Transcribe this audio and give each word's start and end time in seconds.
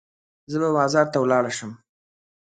زه 0.51 0.57
به 0.61 0.69
بازار 0.77 1.05
ته 1.13 1.17
ولاړه 1.19 1.51
شم. 1.57 1.71